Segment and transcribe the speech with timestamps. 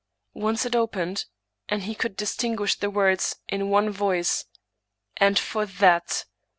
[0.33, 1.25] Once it opened,
[1.69, 4.45] and he could distinguish the words, in one voice,"
[5.21, 6.25] And for that!